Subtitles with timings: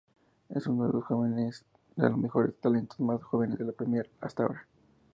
[0.49, 0.99] Es uno de
[1.99, 4.65] los mejores talentos más jóvenes de la Premier hasta ahora.